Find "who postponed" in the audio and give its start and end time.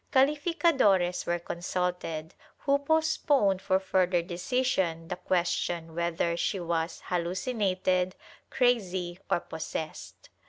2.57-3.61